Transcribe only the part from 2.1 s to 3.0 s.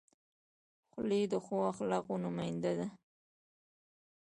نماینده ده.